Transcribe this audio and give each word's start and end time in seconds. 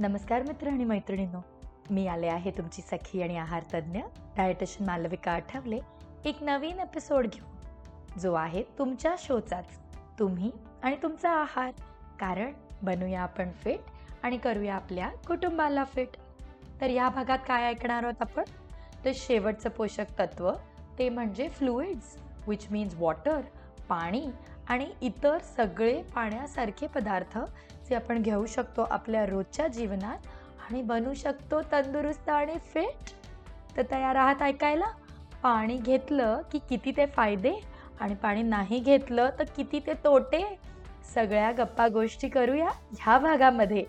नमस्कार 0.00 0.42
मित्र 0.42 0.68
आणि 0.68 0.84
मैत्रिणींनो. 0.84 1.40
मी 1.90 2.06
आले 2.06 2.26
आहे 2.26 2.50
तुमची 2.50 2.82
सखी 2.82 3.22
आणि 3.22 3.36
आहार 3.36 3.62
तज्ज्ञ 3.74 4.00
डायटिशियन 4.36 4.90
मालविका 4.90 5.32
आठवले 5.32 5.78
एक 6.24 6.42
नवीन 6.42 6.80
एपिसोड 6.80 7.26
घेऊन. 7.26 8.20
जो 8.20 8.32
आहे 8.34 8.62
तुमच्या 8.78 9.14
शोचाच. 9.18 9.66
तुम्ही 10.18 10.50
आणि 10.82 10.96
तुमचा 11.02 11.30
आहार. 11.30 11.70
कारण 12.20 12.52
बनूया 12.82 13.20
आपण 13.20 13.50
फिट 13.50 13.80
आणि 14.22 14.38
करूया 14.38 14.74
आपल्या 14.74 15.10
कुटुंबाला 15.26 15.84
फिट 15.84 16.08
तर 16.80 16.90
या 16.90 17.08
भागात 17.08 17.38
काय 17.48 17.64
ऐकणार 17.64 18.02
आहोत 18.02 18.20
आपण? 18.20 18.44
तर 19.04 19.10
शेवटचं 19.14 19.68
पोषक 19.68 20.18
तत्व 20.18 20.52
ते 20.98 21.08
म्हणजे 21.08 21.48
फ्लुइड्स 21.48 22.16
विच 22.48 22.66
मीन्स 22.70 22.94
वॉटर 22.94 23.40
पाणी 23.88 24.26
आणि 24.68 24.90
इतर 25.00 25.38
सगळे 25.38 26.02
पाण्यासारखे 26.02 26.86
पदार्थ 26.86 27.38
जे 27.90 27.96
आपण 27.96 28.22
घेऊ 28.22 28.46
शकतो 28.46 28.82
आपल्या 28.82 29.26
रोजच्या 29.26 29.66
जीवनात 29.66 30.26
आणि 30.70 30.82
बनू 30.82 31.14
शकतो 31.14 31.60
तंदुरुस्त 31.62 32.28
आणि 32.28 32.54
फिट 32.74 33.10
तर 33.76 33.82
तयार 33.90 34.16
आहात 34.16 34.42
ऐकायला? 34.42 34.86
पाणी 35.42 35.76
घेतलं 35.76 36.40
की 36.52 36.58
किती 36.58 36.92
ते 36.96 37.06
फायदे? 37.06 37.52
आणि 38.00 38.14
पाणी 38.14 38.42
नाही 38.42 38.78
घेतलं 38.78 39.30
तर 39.38 39.44
किती 39.56 39.78
ते 39.78 39.92
तोटे? 39.92 40.58
सगळ्या 41.14 41.52
गप्पा 41.52 41.88
गोष्टी 41.88 42.28
करूया 42.28 42.68
ह्या 42.68 43.18
भागामध्ये. 43.18 43.84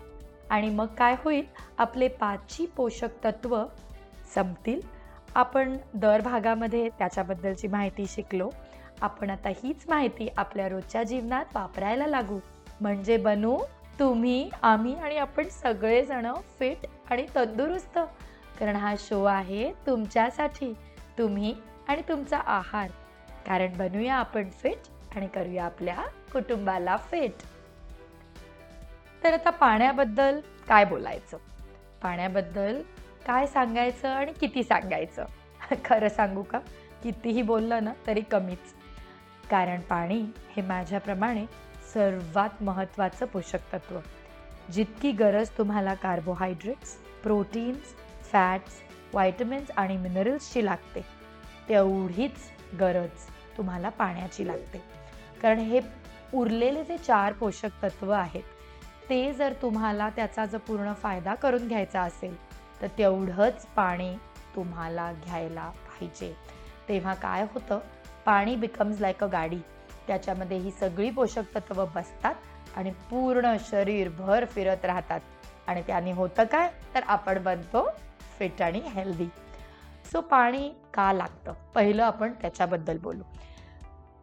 आणि 0.50 0.70
मग 0.70 0.86
काय 0.86 1.16
होईल? 1.24 1.44
आपले 1.78 2.08
पाचही 2.08 2.66
पोषक 2.66 3.24
तत्व 3.24 3.64
संपतील. 4.34 4.80
आपण 5.34 5.76
दर 5.94 6.20
भागामध्ये 6.20 6.88
त्याच्याबद्दलची 6.88 7.68
माहिती 7.68 8.06
शिकलो. 8.06 8.50
आपण 9.00 9.30
आता 9.30 9.48
हीच 9.48 9.84
माहिती 9.88 10.28
आपल्या 10.36 10.68
रोजच्या 10.68 11.02
जीवनात 11.02 11.44
वापरायला 11.54 12.06
लागू. 12.06 12.38
म्हणजे 12.80 13.16
बनू 13.16 13.58
तुम्ही 13.98 14.50
आम्ही 14.62 14.94
आणि 14.94 15.16
आपण 15.16 15.48
सगळेजण 15.48 16.32
फिट 16.58 16.86
आणि 17.10 17.26
तंदुरुस्त. 17.34 17.98
कारण 18.60 18.76
हा 18.76 18.94
शो 18.98 19.24
आहे 19.24 19.72
तुमच्यासाठी. 19.86 20.72
तुम्ही 21.18 21.54
आणि 21.88 22.02
तुमचा 22.08 22.38
आहार. 22.38 22.90
कारण 23.46 23.72
बनूया 23.76 24.14
आपण 24.14 24.50
फिट 24.50 24.78
आणि 25.16 25.26
करूया 25.26 25.64
आपल्या 25.64 25.96
कुटुंबाला 26.32 26.96
फिट 26.96 27.32
तर 29.24 29.32
आता 29.32 29.50
पाण्याबद्दल 29.50 30.40
काय 30.68 30.84
बोलायचं? 30.84 31.36
पाण्याबद्दल 32.02 32.82
काय 33.26 33.46
सांगायचं 33.46 34.08
आणि 34.08 34.32
किती 34.40 34.62
सांगायचं? 34.62 35.24
खरं 35.84 36.08
सांगू 36.08 36.42
का? 36.42 36.58
कितीही 37.02 37.42
बोललं 37.42 37.84
ना 37.84 37.92
तरी 38.06 38.20
कमीच. 38.20 38.74
कारण 39.50 39.80
पाणी 39.80 40.24
हे 40.56 40.62
माझ्याप्रमाणे 40.62 41.44
सर्वात 41.94 42.62
महत्त्वाचं 42.62 43.26
पोषक 43.26 43.72
तत्व. 43.72 43.98
जितकी 44.72 45.10
गरज 45.12 45.48
तुम्हाला 45.50 45.94
कार्बोहायड्रेट्स 45.94 46.94
प्रोटीन्स 47.22 47.94
फॅट्स 48.32 48.80
व्हायटमिन्स 49.12 49.70
आणि 49.76 49.96
मिनरल्सची 49.96 50.64
लागते 50.64 51.00
तेवढीच 51.68 52.36
गरज 52.80 53.26
तुम्हाला 53.56 53.88
पाण्याची 53.88 54.46
लागते. 54.46 54.82
कारण 55.42 55.58
हे 55.58 55.80
उरलेले 56.34 56.84
जे 56.84 56.96
चार 56.98 57.32
पोषक 57.32 57.82
तत्व 57.82 58.10
आहेत 58.10 58.42
ते 59.08 59.32
जर 59.32 59.52
तुम्हाला 59.62 60.08
त्याचा 60.08 60.46
जर 60.46 60.58
पूर्ण 60.58 60.92
फायदा 60.92 61.34
करून 61.34 61.66
घ्यायचा 61.68 62.02
असेल 62.02 62.36
तर 62.82 62.86
तेवढंच 62.98 63.66
पाणी 63.66 64.14
तुम्हाला 64.54 65.12
घ्यायला 65.24 65.68
पाहिजे. 65.68 66.32
तेव्हा 66.88 67.14
काय 67.14 67.46
होतं? 67.54 67.78
पाणी 68.26 68.56
बिकम्स 68.56 69.00
लाईक 69.00 69.24
अ 69.24 69.26
गाडी. 69.26 69.58
त्याच्यामध्ये 70.06 70.56
ही 70.56 70.70
सगळी 70.70 71.10
पोषक 71.10 71.54
तत्व 71.54 71.84
बसतात 71.86 72.34
आणि 72.76 72.90
पूर्ण 72.90 73.56
शरीर 73.70 74.08
भर 74.08 74.44
फिरत 74.44 74.84
राहतात. 74.84 75.20
आणि 75.66 75.82
त्याने 75.82 76.12
होतं 76.12 76.44
काय? 76.44 76.70
तर 76.94 77.02
आपण 77.02 77.42
बनतो 77.42 77.88
फिट 78.38 78.62
आणि 78.62 78.80
हेल्दी 78.80 79.26
सो 80.12 80.20
पाणी 80.20 80.72
का 80.94 81.12
लागतं? 81.12 81.52
पहिलं 81.74 82.02
आपण 82.04 82.32
त्याच्याबद्दल 82.32 82.98
बोलू. 82.98 83.22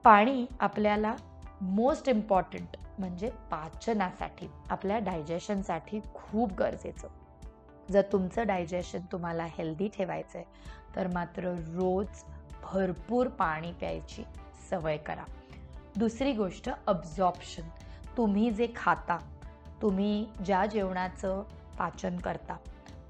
पाणी 0.04 0.46
आपल्याला 0.60 1.16
मोस्ट 1.62 2.10
इम्पॉर्टंट 2.10 2.78
म्हणजे 3.00 3.30
पाचनासाठी 3.52 4.50
आपल्या 4.70 5.00
डायजेशनसाठी 5.00 6.00
खूप 6.14 6.54
गरजेचं. 6.54 7.08
जर 7.90 8.02
तुमचं 8.02 8.48
डायजेशन 8.48 9.00
तुम्हाला 9.12 9.46
हेल्दी 9.46 9.88
ठेवायचं 9.88 10.40
आहे 10.40 10.46
तर 10.96 11.08
मात्र 11.08 11.44
रोज 11.58 12.24
भरपूर 12.64 13.28
पाणी 13.28 13.72
प्यायची 13.72 14.24
सवय 14.70 14.98
करा. 14.98 15.24
दुसरी 15.96 16.32
गोष्ट 16.32 16.70
अब्झॉर्प्शन 16.88 17.62
तुम्ही 18.18 18.52
जे 18.52 18.68
खाता 18.76 19.18
तुम्ही 19.82 20.28
ज्या 20.46 20.66
जेवणाचं 20.66 21.44
पाचन 21.80 22.18
करता 22.18 22.58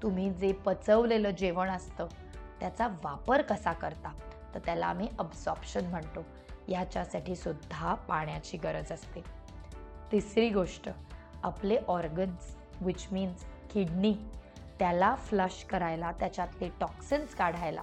तुम्ही 0.02 0.30
जे 0.30 0.52
पचवलेलं 0.52 1.30
जेवण 1.30 1.68
असतं 1.68 2.06
त्याचा 2.60 2.86
वापर 2.86 3.42
कसा 3.42 3.72
करता 3.72 4.12
तर 4.54 4.58
त्याला 4.58 4.86
आम्ही 4.86 5.08
अब्झॉप्शन 5.18 5.86
म्हणतो. 5.86 6.24
याच्यासाठी 6.68 7.36
सुद्धा 7.36 7.94
पाण्याची 7.94 8.56
गरज 8.56 8.92
असते. 8.92 9.22
तिसरी 10.12 10.50
गोष्ट 10.50 10.88
आपले 11.42 11.76
ऑर्गन्स 11.88 12.56
विच 12.80 13.06
मीन्स 13.12 13.44
किडनी 13.72 14.14
त्याला 14.78 15.14
फ्लश 15.14 15.64
करायला 15.64 16.12
त्याच्यातले 16.12 16.68
टॉक्सिन्स 16.80 17.34
काढायला 17.34 17.82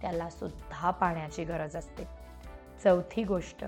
त्याला 0.00 0.30
सुद्धा 0.30 0.90
पाण्याची 0.90 1.44
गरज 1.44 1.76
असते. 1.76 2.04
चौथी 2.84 3.24
गोष्ट 3.24 3.64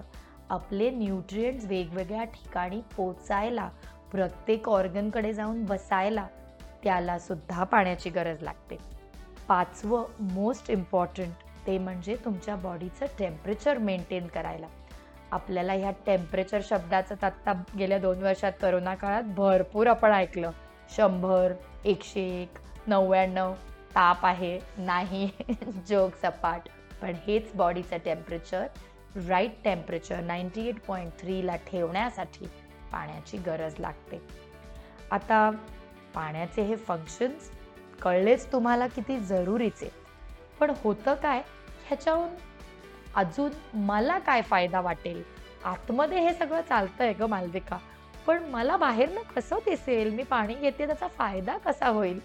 आपले 0.51 0.91
न्यूट्रियंट्स 0.91 1.65
वेगवेगळ्या 1.65 2.25
ठिकाणी 2.25 2.81
पोचायला 2.97 3.69
प्रत्येक 4.13 4.69
ऑर्गनकडे 4.69 5.33
जाऊन 5.33 5.65
बसायला 5.65 6.27
त्याला 6.85 7.19
सुद्धा 7.19 7.65
पाण्याची 7.65 8.11
गरज 8.11 8.43
लागते. 8.43 8.79
पाचवं 9.49 10.05
मोस्ट 10.21 10.71
इम्पॉर्टंट 10.71 11.45
ते 11.67 11.79
म्हणजे 11.79 12.17
तुमच्या 12.25 12.57
बॉडीचं 12.57 13.07
टेम्परेचर 13.19 13.79
मेंटेन 13.79 14.27
करायला. 14.27 14.67
आपल्याला 15.31 15.73
ह्या 15.73 15.91
टेम्परेचर 16.07 16.61
शब्दाचं 16.65 17.15
आत्ता 17.23 17.53
गेल्या 17.79 17.99
दोन 17.99 18.23
वर्षात 18.23 18.53
करोना 18.63 18.95
काळात 18.95 19.23
भरपूर 19.23 19.87
आपण 19.87 20.13
ऐकलं. 20.13 20.51
शंभर 20.97 21.53
एकशे 21.85 22.43
एक 22.43 22.59
नव्याण्णव 22.87 23.53
ताप 23.95 24.27
आहे 24.27 24.59
नाही 24.79 25.31
जोक 25.89 26.17
सपाट. 26.23 26.69
पण 27.03 27.15
हेच 27.27 27.55
बॉडीचं 27.55 27.97
temperature 28.05 28.67
right 29.29 29.53
temperature 29.65 30.21
ninety 30.21 30.69
eight 30.69 30.81
point 30.81 31.13
थ्रीला 31.19 31.57
ठेवण्यासाठी 31.57 32.45
पाण्याची 32.93 33.37
गरज 33.37 33.75
लागते. 33.79 34.21
आता 35.11 35.51
पाण्याचे 36.15 36.63
हे 36.63 36.77
फंक्शन्स 36.77 37.51
कळलेच 38.03 38.53
तुम्हाला 38.53 38.87
किती 38.87 39.19
जरुरीचे. 39.19 39.91
पण 40.61 40.73
होतं 40.85 41.15
काय? 41.15 41.43
ह्याच्याहून 41.87 42.29
अजून 43.15 43.79
मला 43.79 44.19
काय 44.19 44.43
फायदा 44.43 44.81
वाटेल? 44.81 45.23
आतमध्ये 45.65 46.21
हे 46.21 46.35
सगळं 46.35 46.61
चालतं 46.61 47.05
आहे 47.05 47.13
ग 47.13 47.23
मालविका. 47.23 47.79
पण 48.27 48.45
मला 48.45 48.77
बाहेरनं 48.77 49.21
कसं 49.21 49.57
दिसेल? 49.65 50.15
मी 50.15 50.23
पाणी 50.23 50.55
घेते 50.55 50.87
त्याचा 50.87 51.09
फायदा 51.09 51.59
कसा 51.59 51.89
होईल? 51.89 52.21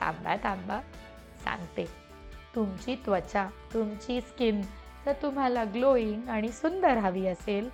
थांबा 0.00 0.36
थांबा. 0.36 0.80
सांगते. 1.44 1.84
तुमची 2.54 2.94
त्वचा 2.94 3.48
तुमची 3.74 4.20
स्किन 4.20 4.62
जर 5.06 5.12
तुम्हाला 5.22 5.64
ग्लोईंग 5.64 6.28
आणि 6.28 6.48
सुंदर 6.52 6.98
हवी 6.98 7.26
असेल 7.26 7.68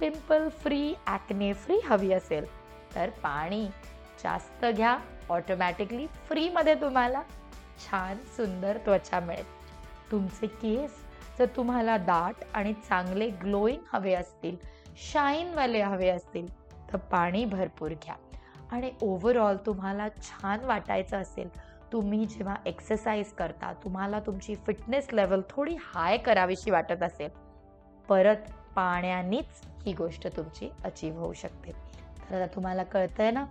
पिंपल 0.00 0.48
फ्री 0.62 0.94
ॲक्ने 1.06 1.52
फ्री 1.52 1.78
हवी 1.84 2.12
असेल 2.12 2.46
तर 2.94 3.10
पाणी 3.22 3.66
जास्त 4.22 4.64
घ्या. 4.66 4.96
ऑटोमॅटिकली 5.30 6.06
फ्रीमध्ये 6.28 6.74
तुम्हाला 6.74 7.22
छान 7.78 8.16
सुंदर 8.36 8.76
त्वचा 8.76 9.20
मिळेल. 9.20 9.44
तुमचे 10.10 10.46
केस 10.46 10.96
जर 11.38 11.46
तुम्हाला 11.56 11.96
दाट 11.96 12.44
आणि 12.54 12.72
चांगले 12.88 13.28
ग्लोईंग 13.42 13.82
हवे 13.92 14.12
असतील 14.14 14.56
शाईनवाले 15.12 15.80
हवे 15.82 16.08
असतील 16.08 16.46
तर 16.92 16.96
पाणी 17.12 17.44
भरपूर 17.44 17.92
घ्या. 17.92 18.14
आणि 18.72 18.90
ओव्हरऑल 19.02 19.56
तुम्हाला 19.66 20.08
छान 20.08 20.64
वाटायचं 20.64 21.16
असेल 21.16 21.48
तुम्ही 21.94 22.24
जेव्हा 22.24 22.54
एक्सरसाइज 22.66 23.32
करता 23.32 23.72
तुम्हाला 23.72 24.20
तुमची 24.20 24.54
फिटनेस 24.54 25.08
लेवल 25.12 25.40
थोडी 25.50 25.76
हाय 25.80 26.16
करावीशी 26.16 26.70
वाटत 26.70 27.02
असेल. 27.02 27.28
परत 28.08 28.36
पाण्यानेच 28.76 29.60
ही 29.86 29.92
गोष्ट 29.92 30.36
तुमची 30.36 30.70
अचीव 30.84 31.18
होऊ 31.18 31.32
शकते. 31.32 31.72
तर 32.30 32.42
आता 32.42 32.54
तुम्हाला 32.54 32.82
कळतंय 32.82 33.30
ना 33.30 33.44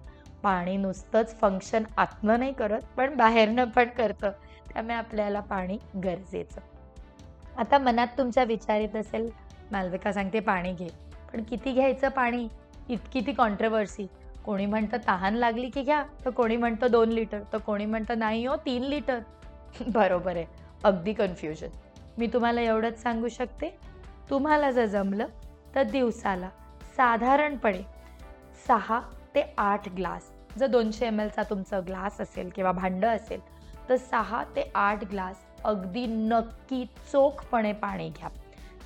पाणी 0.44 0.78
नुसतंच 0.78 1.40
फंक्शन 1.40 1.84
आतनं 1.98 2.40
नाही 2.40 2.54
करत 2.54 2.82
पण 2.98 3.16
बाहेरनं 3.16 3.64
पण 3.66 3.90
करतं. 3.90 4.32
त्यामुळे 4.74 4.96
आपल्याला 4.96 5.40
पाणी 5.40 5.78
गरजेचं. 6.04 6.62
आता 7.58 7.78
मनात 7.78 8.08
तुमच्या 8.18 8.44
विचार 8.44 8.80
येत 8.80 8.96
असेल 8.96 9.30
मालविका 9.72 10.14
सांगते 10.14 10.40
पाणी 10.40 10.74
घे. 10.74 10.88
पण 11.34 11.44
किती 11.44 11.74
घ्यायचं 11.74 12.10
पाणी? 12.10 12.48
इतकी 12.90 13.22
ती 13.22 13.34
कॉन्ट्रवर्सी 13.34 14.08
कोणी 14.46 14.66
म्हणतं 14.66 14.98
तहान 15.08 15.36
लागली 15.36 15.70
की 15.70 15.82
घ्या 15.82 16.04
तर 16.26 16.30
कोणी 16.30 16.58
म्हणतं 16.58 16.92
दोन 16.92 17.10
लिटर 17.10 17.42
तर 17.54 17.58
कोणी 17.58 17.86
म्हणतं 17.86 18.20
नाही 18.20 18.46
हो 18.46 18.56
तीन 18.56 18.84
लिटर. 18.84 19.20
बरोबर 19.88 20.36
आहे. 20.36 20.46
अगदी 20.84 21.14
कन्फ्युजन 21.14 21.70
मी 22.18 22.28
तुम्हाला 22.28 22.62
एवढंच 22.62 23.02
सांगू 23.02 23.28
शकते. 23.28 23.70
तुम्हाला 24.30 24.72
जर 24.72 24.86
जमलं 24.86 25.28
तर 25.76 25.84
दिवसाला 25.84 26.50
साधारणपणे 26.98 27.82
सहा 28.68 29.00
ते 29.36 29.44
आठ 29.58 29.88
ग्लास 29.90 30.30
जर 30.58 30.68
दोनशे 30.68 31.06
एम 31.08 31.20
एलचा 31.20 31.44
तुमचं 31.50 31.86
ग्लास 31.88 32.20
असेल 32.22 32.50
किंवा 32.56 32.72
भांडं 32.72 33.08
असेल 33.08 33.40
तर 33.90 33.96
सहा 33.96 34.44
ते 34.56 34.70
आठ 34.76 35.04
ग्लास 35.04 35.44
अगदी 35.64 36.06
नक्की 36.08 36.84
चोखपणे 37.12 37.72
पाणी 37.74 38.10
घ्या. 38.10 38.30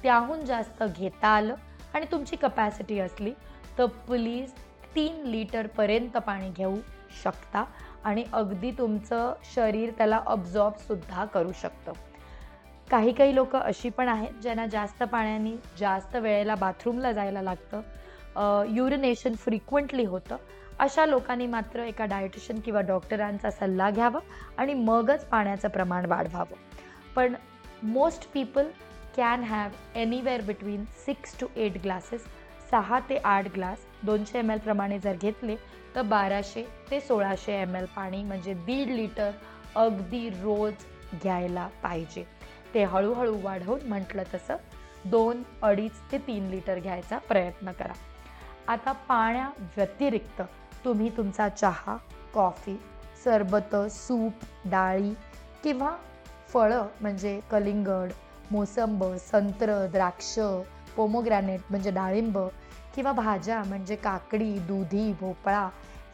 त्याहून 0.03 0.45
जास्त 0.45 0.83
घेता 0.83 1.27
आलं 1.27 1.55
आणि 1.93 2.05
तुमची 2.11 2.35
कपॅसिटी 2.35 2.99
असली 2.99 3.33
तर 3.77 3.85
प्लीज 4.07 4.53
तीन 4.97 5.25
लिटरपर्यंत 5.25 6.17
पाणी 6.17 6.49
घेऊ 6.49 6.75
शकता 7.23 7.63
आणि 8.03 8.23
अगदी 8.33 8.71
तुमचं 8.77 9.33
शरीर 9.53 9.89
त्याला 9.97 10.19
अब्झॉर्बसुद्धा 10.27 11.25
करू 11.25 11.51
शकतं. 11.61 11.91
काही 12.91 13.11
काही 13.13 13.35
लोक 13.35 13.55
अशी 13.55 13.89
पण 13.89 14.07
आहेत 14.07 14.41
ज्यांना 14.41 14.65
जास्त 14.65 15.03
पाण्याने 15.03 15.51
जास्त 15.79 16.15
वेळेला 16.15 16.55
बाथरूमला 16.55 17.11
जायला 17.11 17.41
लागतं. 17.41 17.81
युरिनेशन 18.75 19.35
फ्रिक्वेंटली 19.35 20.05
होतं. 20.05 20.37
अशा 20.79 21.05
लोकांनी 21.05 21.47
मात्र 21.47 21.83
एका 21.83 22.05
डायटिशियन 22.05 22.59
किंवा 22.59 22.81
डॉक्टरांचा 22.81 23.51
सल्ला 23.51 23.89
घ्यावा 23.89 24.19
आणि 24.57 24.73
मगच 24.73 25.25
पाण्याचं 25.25 25.67
प्रमाण 25.67 26.05
वाढवावं. 26.05 26.55
पण 27.15 27.35
most 27.83 28.27
people 28.33 28.69
can 29.17 29.43
have 29.43 29.69
anywhere 29.95 30.41
between 30.41 30.83
six 31.05 31.39
to 31.39 31.47
eight 31.55 31.81
glasses 31.83 32.25
सहा 32.71 32.99
ते 33.09 33.17
आठ 33.23 33.47
ग्लास 33.53 33.85
दोनशे 34.05 34.39
एम 34.39 34.51
प्रमाणे 34.63 34.99
जर 34.99 35.15
घेतले 35.21 35.55
तर 35.95 36.01
बाराशे 36.01 36.65
ते 36.91 36.99
सोळाशे 37.01 37.53
एम 37.61 37.75
एल 37.75 37.85
पाणी 37.95 38.23
म्हणजे 38.23 38.53
दीड 38.65 38.89
लिटर 38.89 39.31
अगदी 39.75 40.29
रोज 40.29 40.73
घ्यायला 41.21 41.67
पाहिजे. 41.83 42.23
ते 42.73 42.83
हळूहळू 42.83 43.37
वाढवून 43.43 43.87
म्हटलं 43.87 44.23
तसं 44.33 44.55
दोन 45.11 45.43
अडीच 45.63 46.01
ते 46.11 46.17
तीन 46.17 46.49
लिटर 46.49 46.79
घ्यायचा 46.79 47.17
प्रयत्न 47.17 47.71
करा. 47.71 47.93
आता 48.67 48.91
पाण्या 49.09 49.49
व्यतिरिक्त 49.77 50.41
तुम्ही 50.85 51.09
तुमचा 51.17 51.47
चहा 51.49 51.97
कॉफी 52.33 52.77
सरबत 53.23 53.75
सूप 53.91 54.43
डाळी 54.71 55.13
किंवा 55.63 55.95
फळं 56.53 56.87
म्हणजे 57.01 57.39
कलिंगड 57.51 58.11
मोसंब 58.51 59.03
संत्र 59.31 59.85
द्राक्ष 59.91 60.37
पोमोग्रॅनेट 60.97 61.59
म्हणजे 61.69 61.91
डाळिंब 61.91 62.37
किंवा 62.95 63.11
भाज्या 63.11 63.61
म्हणजे 63.67 63.95
काकडी 63.95 64.53
दुधी 64.59 65.11
भोपळा 65.19 65.67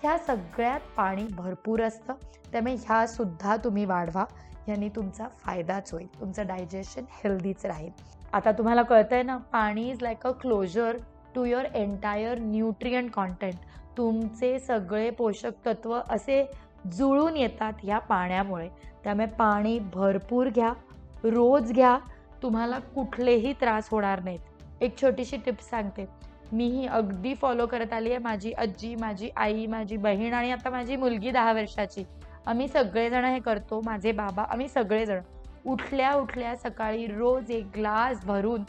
ह्या 0.04 0.18
सगळ्यात 0.18 0.80
पाणी 0.98 1.26
भरपूर 1.32 1.82
असतं. 1.82 2.14
त्यामुळे 2.52 2.74
ह्यासुद्धा 2.76 3.56
तुम्ही 3.56 3.86
वाढवा. 3.86 4.24
यांनी 4.68 4.90
तुमचा 4.90 5.28
फायदाच 5.40 5.92
होईल. 5.94 6.08
तुमचं 6.20 6.48
डायजेशन 6.48 7.06
हेल्दीच 7.24 7.66
राहील. 7.66 7.92
आता 8.34 8.52
तुम्हाला 8.52 8.82
कळतंय 8.82 9.24
ना 9.24 9.38
पाणी 9.52 9.90
is 9.90 10.02
like 10.02 10.28
a 10.28 10.32
closer 10.32 10.98
to 11.36 11.44
your 11.46 11.66
entire 11.76 12.40
nutrient 12.40 13.12
content 13.12 13.56
तुमचे 13.98 14.58
सगळे 14.60 15.10
पोषक 15.10 15.66
तत्व 15.66 16.00
असे 16.10 16.44
जुळून 16.98 17.38
येतात 17.38 17.74
ह्या 17.84 18.00
पाण्यामुळे. 18.00 18.70
त्यामुळे 19.04 19.28
पाणी 19.28 19.78
भरपूर 19.94 20.50
घ्या 20.50 20.74
रोज 21.24 21.72
घ्या. 21.72 21.98
तुम्हाला 22.44 22.80
कुठलेही 22.96 23.54
त्रास 23.54 23.88
होणार 23.92 24.24
नाहीत. 24.24 24.40
एक 24.82 24.98
छोटीशी 25.02 25.38
टिप्स 25.38 25.70
सांगते. 25.70 26.06
मी 26.52 26.66
ही 26.70 26.86
अगदी 26.88 27.34
फॉलो 27.34 27.66
करत 27.66 27.94
आली 27.94 28.10
आहे 28.10 28.18
माझी 28.18 28.52
आजी 28.52 28.96
माझी 28.96 29.30
आई 29.36 29.66
माझी 29.68 29.98
बहीण 29.98 30.34
आणि 30.34 30.52
आता 30.52 30.70
माझी 30.70 30.96
मुलगी 30.96 31.32
दहा 31.32 31.54
वर्षाची. 31.54 32.04
आम्ही 32.46 32.68
सगळेजण 32.68 33.26
हे 33.26 33.40
करतो 33.40 33.82
माझे 33.86 34.12
बाबा 34.12 34.44
आम्ही 34.44 34.68
सगळेजण. 34.68 35.22
उठल्या 35.66 36.14
उठल्या 36.14 36.56
सकाळी 36.56 37.06
रोज 37.08 37.52
एक 37.52 37.66
ग्लास 37.76 38.26
भरून 38.26 38.64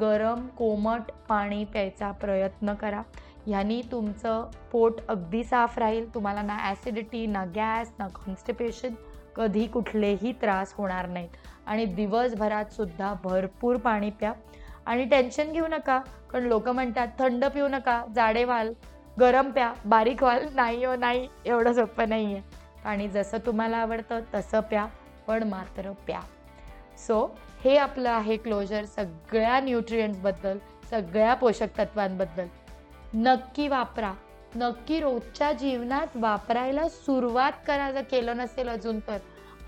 गरम 0.00 0.46
कोमट 0.46 1.10
पाणी 1.28 1.64
प्यायचा 1.64 2.10
प्रयत्न 2.10 2.74
करा. 2.74 3.02
ह्यानी 3.46 3.80
तुमचं 3.92 4.50
पोट 4.72 5.00
अगदी 5.08 5.44
साफ 5.44 5.78
राहील. 5.78 6.14
तुम्हाला 6.14 6.42
ना 6.42 6.56
ॲसिडिटी 6.60 7.26
ना 7.26 7.44
गॅस 7.54 7.92
ना 7.98 8.08
कॉन्स्टिपेशन 8.08 8.94
कधी 9.36 9.66
कुठलेही 9.66 10.32
त्रास 10.32 10.74
होणार 10.76 11.08
नाहीत. 11.08 11.36
आणि 11.66 11.84
दिवसभरात 11.84 12.72
सुद्धा 12.72 13.14
भरपूर 13.24 13.76
पाणी 13.76 14.10
प्या. 14.10 14.32
आणि 14.90 15.04
टेन्शन 15.04 15.52
घेऊ 15.52 15.66
नका. 15.66 15.98
कारण 16.30 16.44
लोक 16.44 16.68
म्हणतात 16.68 17.08
थंड 17.18 17.44
पिऊ 17.44 17.66
नका 17.68 18.02
जाडे 18.14 18.44
व्हाल 18.44 18.72
गरम 19.20 19.50
प्या 19.50 19.72
बारीक 19.84 20.22
व्हाल. 20.22 20.46
नाही 20.54 20.84
हो 20.84 20.94
नाही 20.96 21.28
एवढं 21.46 21.72
सोपं 21.72 22.08
नाही 22.08 22.32
आहे 22.34 22.58
पाणी 22.84 23.08
जसं 23.08 23.38
तुम्हाला 23.46 23.76
आवडतं 23.76 24.20
तसं 24.34 24.60
प्या 24.60 24.86
पण 25.26 25.42
मात्र 25.42 25.90
प्या. 26.06 26.20
सो 27.06 27.24
हे 27.64 27.76
आपलं 27.76 28.10
आहे 28.10 28.36
क्लोजर 28.36 28.84
सगळ्या 28.86 29.60
न्यूट्रियंट्सबद्दल 29.60 30.58
सगळ्या 30.90 31.34
पोषक 31.34 31.78
तत्वांबद्दल. 31.78 32.46
नक्की 33.14 33.68
वापरा. 33.68 34.12
नक्की 34.56 35.00
रोजच्या 35.00 35.52
जीवनात 35.52 36.16
वापरायला 36.16 36.88
सुरुवात 36.88 37.52
करा 37.66 37.90
जर 37.92 38.02
केलं 38.10 38.36
नसेल 38.36 38.68
अजून 38.68 38.98
तर. 39.00 39.18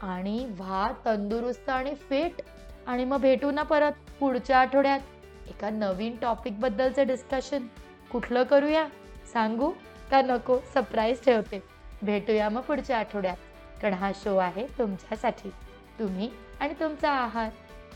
आणि 0.03 0.45
व्हा 0.51 0.91
तंदुरुस्त 1.05 1.69
आणि 1.71 1.95
फिट 2.09 2.41
आणि 2.87 3.05
मग 3.05 3.21
भेटू 3.21 3.51
ना 3.51 3.63
परत 3.63 4.11
पुढच्या 4.21 4.59
आठवड्यात. 4.59 5.01
एका 5.49 5.71
नवीन 5.71 6.17
टॉपिकबद्दलचं 6.17 7.07
डिस्कशन 7.07 7.67
कुठलं 8.13 8.43
करूया? 8.43 8.89
सांगू 9.33 9.71
का 10.11 10.23
नको? 10.23 10.59
सरप्राईज 10.75 11.25
ठेवते. 11.25 11.63
भेटूया 12.03 12.49
मग 12.49 12.61
पुढच्या 12.61 12.99
आठवड्यात. 12.99 13.37
कारण 13.83 13.95
हा 13.95 14.13
शो 14.15 14.37
आहे 14.37 14.67
तुमच्यासाठी. 14.79 15.51
तुम्ही 15.99 16.31
आणि 16.61 16.75
तुमचा 16.81 17.11
आहार. 17.11 17.49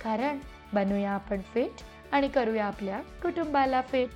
कारण 0.04 0.38
बनूया 0.72 1.10
आपण 1.10 1.40
फिट 1.40 1.70
आणि 2.12 2.28
करूया 2.28 2.66
आपल्या 2.66 3.00
कुटुंबाला 3.22 3.80
फिट 3.80 4.08